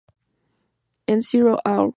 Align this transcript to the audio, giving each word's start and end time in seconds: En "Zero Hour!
En 1.05 1.21
"Zero 1.21 1.59
Hour! 1.63 1.89